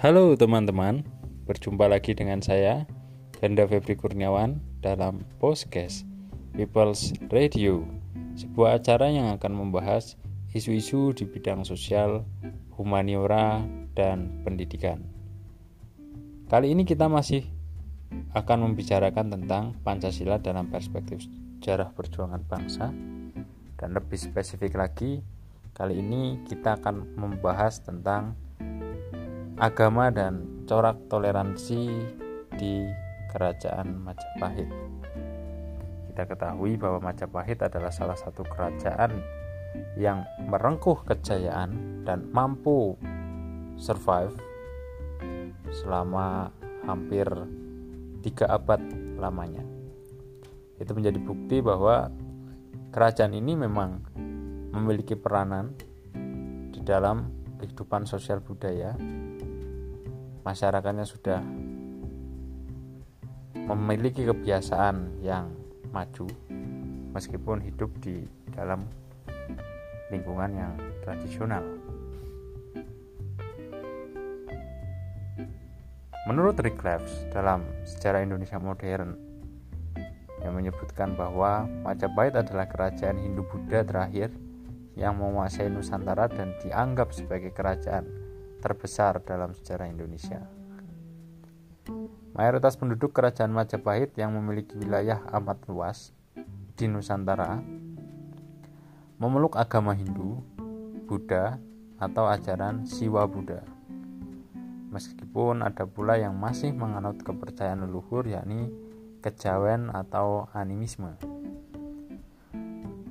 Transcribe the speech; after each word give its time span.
Halo 0.00 0.32
teman-teman, 0.32 1.04
berjumpa 1.44 1.84
lagi 1.84 2.16
dengan 2.16 2.40
saya 2.40 2.88
Ganda 3.36 3.68
Febri 3.68 4.00
Kurniawan 4.00 4.56
dalam 4.80 5.28
Podcast 5.36 6.08
People's 6.56 7.12
Radio 7.28 7.84
Sebuah 8.32 8.80
acara 8.80 9.12
yang 9.12 9.28
akan 9.36 9.52
membahas 9.52 10.16
isu-isu 10.56 11.12
di 11.12 11.28
bidang 11.28 11.68
sosial, 11.68 12.24
humaniora, 12.80 13.60
dan 13.92 14.40
pendidikan. 14.40 15.04
Kali 16.48 16.72
ini 16.72 16.88
kita 16.88 17.04
masih 17.04 17.44
akan 18.32 18.72
membicarakan 18.72 19.36
tentang 19.36 19.76
Pancasila 19.84 20.40
dalam 20.40 20.72
perspektif 20.72 21.20
sejarah 21.60 21.92
perjuangan 21.92 22.40
bangsa. 22.48 22.88
Dan 23.76 23.92
lebih 23.92 24.16
spesifik 24.16 24.80
lagi 24.80 25.20
kali 25.76 26.00
ini 26.00 26.40
kita 26.48 26.80
akan 26.80 27.20
membahas 27.20 27.84
tentang 27.84 28.48
agama 29.60 30.08
dan 30.08 30.64
corak 30.64 30.96
toleransi 31.12 31.92
di 32.56 32.88
kerajaan 33.28 34.00
Majapahit. 34.00 34.72
Kita 36.08 36.24
ketahui 36.24 36.80
bahwa 36.80 37.12
Majapahit 37.12 37.60
adalah 37.60 37.92
salah 37.92 38.16
satu 38.16 38.40
kerajaan 38.40 39.20
yang 40.00 40.24
merengkuh 40.48 41.04
kejayaan 41.04 42.02
dan 42.08 42.24
mampu 42.32 42.96
survive 43.76 44.32
selama 45.70 46.48
hampir 46.88 47.28
tiga 48.24 48.48
abad 48.56 48.80
lamanya. 49.20 49.62
Itu 50.80 50.96
menjadi 50.96 51.20
bukti 51.20 51.60
bahwa 51.60 52.08
kerajaan 52.96 53.36
ini 53.36 53.60
memang 53.60 54.00
memiliki 54.72 55.12
peranan 55.20 55.76
di 56.72 56.80
dalam 56.80 57.28
kehidupan 57.60 58.08
sosial 58.08 58.40
budaya. 58.40 58.96
Masyarakatnya 60.40 61.04
sudah 61.04 61.44
memiliki 63.70 64.24
kebiasaan 64.24 65.20
yang 65.20 65.52
maju 65.92 66.26
meskipun 67.12 67.60
hidup 67.60 67.92
di 68.00 68.24
dalam 68.50 68.88
lingkungan 70.08 70.50
yang 70.56 70.72
tradisional. 71.04 71.62
Menurut 76.28 76.56
Rick 76.62 76.78
dalam 77.34 77.66
Sejarah 77.82 78.22
Indonesia 78.22 78.56
Modern 78.56 79.18
yang 80.40 80.56
menyebutkan 80.56 81.18
bahwa 81.18 81.68
Majapahit 81.84 82.38
adalah 82.38 82.64
kerajaan 82.70 83.18
Hindu-Buddha 83.18 83.84
terakhir 83.84 84.32
yang 84.96 85.16
menguasai 85.16 85.68
Nusantara 85.68 86.28
dan 86.28 86.54
dianggap 86.64 87.12
sebagai 87.12 87.52
kerajaan 87.52 88.29
terbesar 88.60 89.24
dalam 89.24 89.56
sejarah 89.56 89.88
Indonesia. 89.88 90.44
Mayoritas 92.36 92.78
penduduk 92.78 93.16
kerajaan 93.16 93.50
Majapahit 93.50 94.14
yang 94.14 94.36
memiliki 94.36 94.78
wilayah 94.78 95.24
amat 95.34 95.66
luas 95.66 96.14
di 96.78 96.86
Nusantara 96.86 97.58
memeluk 99.20 99.52
agama 99.60 99.92
Hindu, 99.92 100.40
Buddha, 101.04 101.60
atau 102.00 102.24
ajaran 102.24 102.88
Siwa 102.88 103.28
Buddha. 103.28 103.60
Meskipun 104.88 105.60
ada 105.60 105.84
pula 105.84 106.16
yang 106.16 106.40
masih 106.40 106.72
menganut 106.72 107.20
kepercayaan 107.20 107.84
leluhur 107.84 108.24
yakni 108.24 108.72
kejawen 109.20 109.92
atau 109.92 110.48
animisme. 110.56 111.39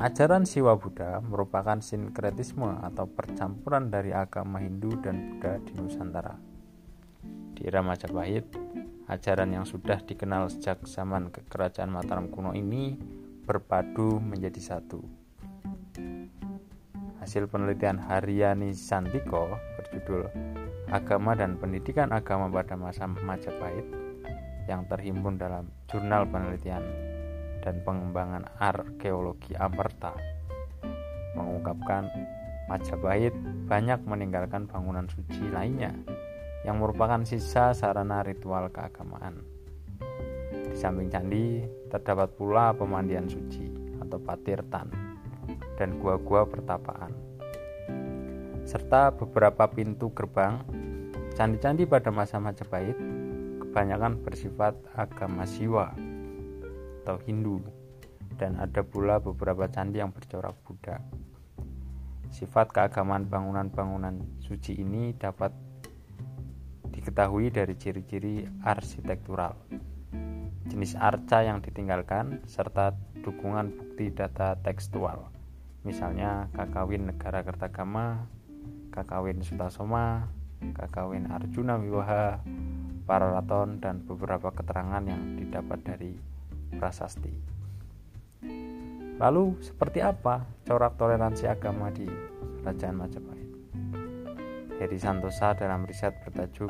Ajaran 0.00 0.48
Siwa 0.48 0.72
Buddha 0.80 1.20
merupakan 1.20 1.76
sinkretisme 1.84 2.80
atau 2.80 3.04
percampuran 3.04 3.92
dari 3.92 4.16
agama 4.16 4.56
Hindu 4.56 4.96
dan 5.04 5.36
Buddha 5.36 5.60
di 5.60 5.76
Nusantara. 5.76 6.32
Di 7.52 7.68
era 7.68 7.84
Majapahit, 7.84 8.48
ajaran 9.12 9.52
yang 9.52 9.68
sudah 9.68 10.00
dikenal 10.00 10.48
sejak 10.48 10.88
zaman 10.88 11.28
kerajaan 11.28 11.92
Mataram 11.92 12.32
kuno 12.32 12.56
ini 12.56 12.96
berpadu 13.44 14.16
menjadi 14.16 14.60
satu. 14.64 15.04
Hasil 17.20 17.52
penelitian 17.52 18.00
Haryani 18.00 18.72
Santiko 18.72 19.60
berjudul 19.76 20.32
Agama 20.88 21.36
dan 21.36 21.60
Pendidikan 21.60 22.16
Agama 22.16 22.48
pada 22.48 22.80
Masa 22.80 23.04
Majapahit 23.04 23.84
yang 24.64 24.88
terhimpun 24.88 25.36
dalam 25.36 25.68
Jurnal 25.84 26.24
Penelitian 26.32 26.80
dan 27.62 27.80
Pengembangan 27.86 28.50
Arkeologi 28.58 29.54
Amerta 29.54 30.12
mengungkapkan 31.38 32.10
Majapahit 32.68 33.34
banyak 33.66 34.00
meninggalkan 34.06 34.68
bangunan 34.68 35.08
suci 35.10 35.48
lainnya 35.50 35.92
yang 36.62 36.78
merupakan 36.78 37.20
sisa 37.26 37.74
sarana 37.74 38.22
ritual 38.22 38.70
keagamaan. 38.70 39.42
Di 40.52 40.76
samping 40.78 41.10
candi 41.10 41.62
terdapat 41.90 42.32
pula 42.38 42.70
pemandian 42.72 43.26
suci 43.26 43.66
atau 43.98 44.18
patirtan 44.22 44.88
dan 45.76 45.98
gua-gua 45.98 46.46
pertapaan 46.46 47.32
serta 48.62 49.10
beberapa 49.10 49.66
pintu 49.66 50.14
gerbang 50.14 50.62
candi-candi 51.34 51.82
pada 51.82 52.14
masa 52.14 52.38
Majapahit 52.38 52.94
kebanyakan 53.58 54.22
bersifat 54.22 54.78
agama 54.94 55.42
Siwa 55.44 56.11
atau 57.02 57.18
Hindu 57.26 57.58
dan 58.38 58.56
ada 58.62 58.86
pula 58.86 59.18
beberapa 59.18 59.66
candi 59.66 59.98
yang 59.98 60.14
bercorak 60.14 60.54
Buddha. 60.62 61.02
Sifat 62.32 62.72
keagamaan 62.72 63.28
bangunan-bangunan 63.28 64.40
suci 64.40 64.80
ini 64.80 65.12
dapat 65.12 65.52
diketahui 66.94 67.52
dari 67.52 67.76
ciri-ciri 67.76 68.46
arsitektural, 68.64 69.58
jenis 70.70 70.96
arca 70.96 71.44
yang 71.44 71.60
ditinggalkan, 71.60 72.40
serta 72.48 72.96
dukungan 73.20 73.74
bukti 73.76 74.08
data 74.14 74.56
tekstual. 74.62 75.28
Misalnya 75.82 76.46
Kakawin 76.54 77.10
Negara 77.10 77.42
Kertagama, 77.42 78.30
Kakawin 78.94 79.42
Sutasoma, 79.42 80.30
Kakawin 80.72 81.26
Arjuna 81.28 81.76
Wiwaha, 81.76 82.38
Pararaton 83.02 83.82
dan 83.82 84.06
beberapa 84.06 84.54
keterangan 84.54 85.02
yang 85.02 85.36
didapat 85.36 85.82
dari 85.82 86.31
prasasti. 86.82 87.30
Lalu 89.22 89.54
seperti 89.62 90.02
apa 90.02 90.42
corak 90.66 90.98
toleransi 90.98 91.46
agama 91.46 91.94
di 91.94 92.10
Kerajaan 92.58 92.98
Majapahit? 92.98 93.50
Heri 94.82 94.98
Santosa 94.98 95.54
dalam 95.54 95.86
riset 95.86 96.10
bertajuk 96.26 96.66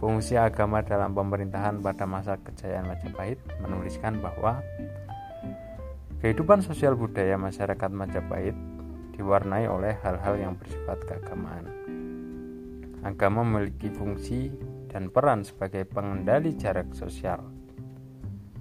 Fungsi 0.00 0.40
Agama 0.40 0.80
dalam 0.80 1.12
Pemerintahan 1.12 1.84
pada 1.84 2.08
Masa 2.08 2.40
Kejayaan 2.40 2.88
Majapahit 2.88 3.36
menuliskan 3.60 4.24
bahwa 4.24 4.64
kehidupan 6.24 6.64
sosial 6.64 6.96
budaya 6.96 7.36
masyarakat 7.36 7.92
Majapahit 7.92 8.56
diwarnai 9.20 9.68
oleh 9.68 10.00
hal-hal 10.00 10.40
yang 10.40 10.56
bersifat 10.56 10.96
keagamaan. 11.04 11.68
Agama 13.04 13.44
memiliki 13.44 13.92
fungsi 13.92 14.48
dan 14.88 15.12
peran 15.12 15.44
sebagai 15.44 15.84
pengendali 15.84 16.56
jarak 16.56 16.96
sosial, 16.96 17.55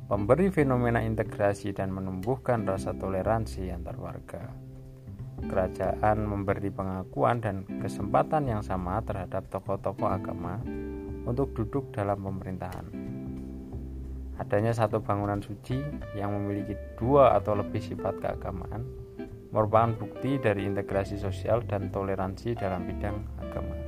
pemberi 0.06 0.54
fenomena 0.54 1.02
integrasi 1.02 1.74
dan 1.74 1.90
menumbuhkan 1.90 2.66
rasa 2.66 2.94
toleransi 2.94 3.74
antar 3.74 3.98
warga. 3.98 4.44
Kerajaan 5.46 6.24
memberi 6.24 6.72
pengakuan 6.72 7.44
dan 7.44 7.68
kesempatan 7.82 8.48
yang 8.48 8.62
sama 8.64 9.04
terhadap 9.04 9.50
tokoh-tokoh 9.52 10.08
agama 10.08 10.62
untuk 11.28 11.52
duduk 11.58 11.92
dalam 11.92 12.22
pemerintahan. 12.22 12.88
Adanya 14.40 14.72
satu 14.72 15.02
bangunan 15.02 15.42
suci 15.42 15.82
yang 16.16 16.32
memiliki 16.38 16.76
dua 16.96 17.36
atau 17.36 17.56
lebih 17.58 17.82
sifat 17.82 18.20
keagamaan 18.20 18.84
merupakan 19.52 19.96
bukti 19.96 20.36
dari 20.40 20.68
integrasi 20.68 21.16
sosial 21.16 21.64
dan 21.64 21.88
toleransi 21.88 22.60
dalam 22.60 22.84
bidang 22.84 23.16
agama 23.40 23.86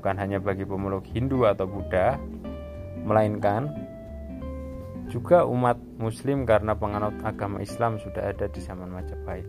bukan 0.00 0.16
hanya 0.16 0.40
bagi 0.40 0.64
pemeluk 0.64 1.04
Hindu 1.12 1.44
atau 1.44 1.68
Buddha, 1.68 2.16
melainkan 3.04 3.68
juga 5.10 5.42
umat 5.42 5.74
Muslim 5.98 6.46
karena 6.46 6.78
penganut 6.78 7.18
agama 7.26 7.58
Islam 7.58 7.98
sudah 7.98 8.30
ada 8.30 8.46
di 8.46 8.62
zaman 8.62 8.94
Majapahit. 8.94 9.44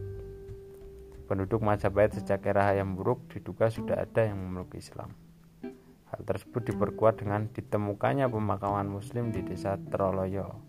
Penduduk 1.30 1.62
Majapahit 1.62 2.18
sejak 2.18 2.42
era 2.50 2.66
Hayam 2.66 2.98
Buruk 2.98 3.30
diduga 3.30 3.70
sudah 3.70 4.02
ada 4.02 4.26
yang 4.26 4.42
memeluk 4.42 4.74
Islam. 4.74 5.14
Hal 6.10 6.26
tersebut 6.26 6.74
diperkuat 6.74 7.22
dengan 7.22 7.48
ditemukannya 7.54 8.26
pemakaman 8.28 8.90
Muslim 8.90 9.30
di 9.30 9.46
desa 9.46 9.78
Troloyo, 9.78 10.60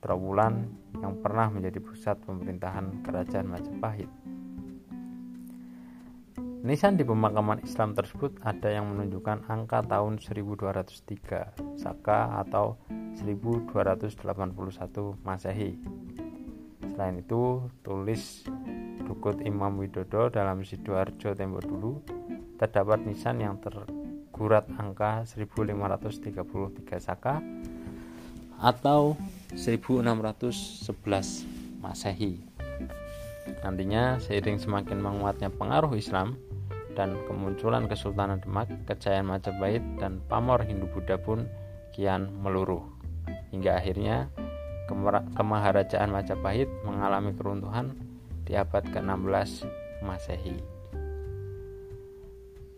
Trowulan 0.00 0.66
yang 0.98 1.20
pernah 1.20 1.52
menjadi 1.52 1.78
pusat 1.78 2.16
pemerintahan 2.24 3.04
kerajaan 3.04 3.46
Majapahit. 3.46 4.10
Nisan 6.58 6.98
di 6.98 7.06
pemakaman 7.06 7.62
Islam 7.62 7.94
tersebut 7.94 8.40
ada 8.42 8.66
yang 8.72 8.90
menunjukkan 8.90 9.46
angka 9.46 9.78
tahun 9.86 10.18
1203 10.18 11.78
Saka 11.78 12.42
atau 12.42 12.74
1281 13.22 15.18
Masehi. 15.26 15.74
Selain 16.94 17.16
itu, 17.18 17.66
tulis 17.82 18.46
Dukut 19.06 19.40
Imam 19.42 19.80
Widodo 19.80 20.28
dalam 20.28 20.62
Sidoarjo 20.62 21.32
Tempo 21.32 21.58
dulu 21.64 22.02
terdapat 22.58 23.06
nisan 23.06 23.40
yang 23.40 23.56
terkuat 23.62 23.98
gurat 24.38 24.70
angka 24.78 25.26
1533 25.26 27.02
Saka 27.02 27.42
atau 28.62 29.18
1611 29.50 30.94
Masehi. 31.82 32.38
Nantinya 33.66 34.22
seiring 34.22 34.62
semakin 34.62 35.02
menguatnya 35.02 35.50
pengaruh 35.50 35.90
Islam 35.98 36.38
dan 36.94 37.18
kemunculan 37.26 37.90
Kesultanan 37.90 38.38
Demak, 38.38 38.70
kejayaan 38.86 39.26
Majapahit 39.26 39.82
dan 39.98 40.22
pamor 40.30 40.62
Hindu-Buddha 40.62 41.18
pun 41.18 41.50
kian 41.90 42.30
meluruh. 42.38 42.86
Hingga 43.52 43.80
akhirnya 43.80 44.28
kemaharajaan 45.36 46.08
Majapahit 46.08 46.68
mengalami 46.84 47.36
keruntuhan 47.36 47.96
di 48.48 48.56
abad 48.56 48.84
ke-16 48.88 49.68
Masehi. 50.04 50.56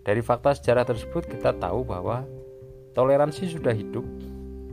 Dari 0.00 0.22
fakta 0.24 0.56
sejarah 0.56 0.82
tersebut 0.82 1.28
kita 1.30 1.54
tahu 1.54 1.86
bahwa 1.86 2.26
toleransi 2.96 3.52
sudah 3.52 3.70
hidup 3.70 4.02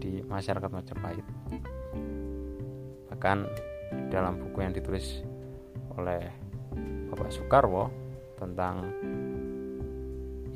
di 0.01 0.25
masyarakat 0.25 0.69
Majapahit. 0.71 1.25
Bahkan 3.13 3.37
dalam 4.09 4.39
buku 4.41 4.63
yang 4.63 4.73
ditulis 4.73 5.21
oleh 5.97 6.25
Bapak 7.11 7.29
Soekarwo 7.33 7.89
tentang 8.37 8.87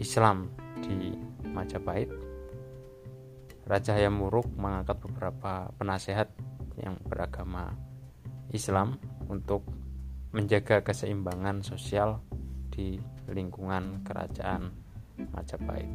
Islam 0.02 0.50
di 0.82 1.14
Majapahit, 1.46 2.10
Raja 3.72 3.96
Hayam 3.96 4.20
Wuruk 4.20 4.52
mengangkat 4.60 5.00
beberapa 5.00 5.72
penasehat 5.80 6.28
yang 6.76 7.00
beragama 7.08 7.72
Islam 8.52 9.00
untuk 9.32 9.64
menjaga 10.36 10.84
keseimbangan 10.84 11.64
sosial 11.64 12.20
di 12.68 13.00
lingkungan 13.32 14.04
kerajaan 14.04 14.76
Majapahit. 15.32 15.88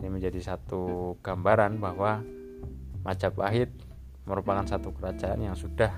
Ini 0.00 0.08
menjadi 0.08 0.40
satu 0.40 1.20
gambaran 1.20 1.76
bahwa 1.76 2.24
Majapahit 3.04 3.68
merupakan 4.24 4.64
satu 4.64 4.96
kerajaan 4.96 5.52
yang 5.52 5.56
sudah 5.60 5.92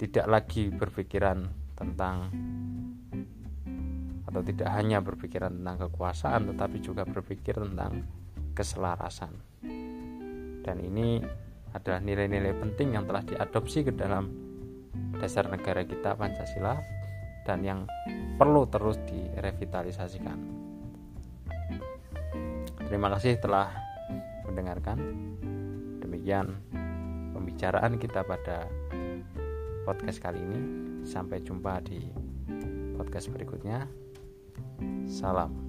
tidak 0.00 0.24
lagi 0.24 0.72
berpikiran 0.72 1.52
tentang 1.76 2.32
atau 4.24 4.40
tidak 4.40 4.72
hanya 4.72 5.04
berpikiran 5.04 5.60
tentang 5.60 5.84
kekuasaan 5.84 6.48
tetapi 6.48 6.80
juga 6.80 7.04
berpikir 7.04 7.60
tentang 7.60 8.23
keselarasan. 8.54 9.34
Dan 10.64 10.76
ini 10.80 11.20
adalah 11.74 12.00
nilai-nilai 12.00 12.54
penting 12.56 12.94
yang 12.94 13.04
telah 13.04 13.26
diadopsi 13.26 13.84
ke 13.84 13.92
dalam 13.92 14.30
dasar 15.18 15.50
negara 15.50 15.82
kita 15.82 16.14
Pancasila 16.14 16.78
dan 17.44 17.60
yang 17.66 17.80
perlu 18.38 18.64
terus 18.70 18.96
direvitalisasikan. 19.04 20.38
Terima 22.88 23.10
kasih 23.18 23.42
telah 23.42 23.74
mendengarkan. 24.46 24.96
Demikian 25.98 26.62
pembicaraan 27.34 27.98
kita 27.98 28.22
pada 28.22 28.70
podcast 29.82 30.22
kali 30.22 30.40
ini. 30.40 30.60
Sampai 31.04 31.44
jumpa 31.44 31.84
di 31.84 32.00
podcast 32.96 33.28
berikutnya. 33.28 33.84
Salam. 35.04 35.63